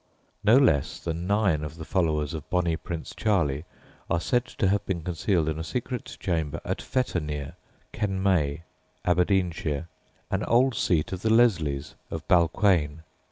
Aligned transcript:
No 0.43 0.57
less 0.57 0.99
than 0.99 1.27
nine 1.27 1.63
of 1.63 1.75
the 1.75 1.85
followers 1.85 2.33
of 2.33 2.49
"Bonnie 2.49 2.75
Prince 2.75 3.13
Charlie" 3.15 3.65
are 4.09 4.19
said 4.19 4.45
to 4.45 4.67
have 4.67 4.83
been 4.87 5.03
concealed 5.03 5.47
in 5.47 5.59
a 5.59 5.63
secret 5.63 6.17
chamber 6.19 6.59
at 6.65 6.81
Fetternear, 6.81 7.53
Kemnay, 7.93 8.61
Aberdeenshire, 9.05 9.85
an 10.31 10.43
old 10.45 10.73
seat 10.73 11.11
of 11.11 11.21
the 11.21 11.29
Leslys 11.29 11.93
of 12.09 12.27
Balquhane. 12.27 13.03